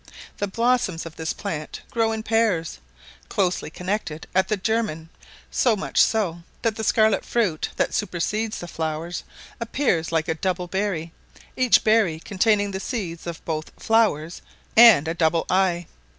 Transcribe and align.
The 0.39 0.47
blossoms 0.47 1.05
of 1.05 1.15
this 1.15 1.31
plant 1.31 1.81
grow 1.91 2.11
in 2.11 2.23
pairs, 2.23 2.79
closely 3.29 3.69
connected 3.69 4.25
at 4.33 4.47
the 4.47 4.57
germen, 4.57 5.09
so 5.51 5.75
much 5.75 6.01
so, 6.01 6.41
that 6.63 6.75
the 6.75 6.83
scarlet 6.83 7.23
fruit 7.23 7.69
that 7.75 7.93
supersedes 7.93 8.57
the 8.57 8.67
flowers 8.67 9.23
appears 9.59 10.11
like 10.11 10.27
a 10.27 10.33
double 10.33 10.65
berry, 10.65 11.13
each 11.55 11.83
berry 11.83 12.19
containing 12.19 12.71
the 12.71 12.79
seeds 12.79 13.27
of 13.27 13.45
both 13.45 13.71
flowers 13.77 14.41
and 14.75 15.07
a 15.07 15.13
double 15.13 15.45
eye. 15.51 15.85